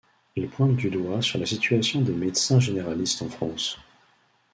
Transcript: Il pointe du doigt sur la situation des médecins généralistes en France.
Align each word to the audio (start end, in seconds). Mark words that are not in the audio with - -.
Il 0.35 0.49
pointe 0.49 0.75
du 0.77 0.89
doigt 0.89 1.21
sur 1.21 1.37
la 1.37 1.45
situation 1.45 2.01
des 2.01 2.11
médecins 2.11 2.59
généralistes 2.59 3.21
en 3.21 3.29
France. 3.29 3.77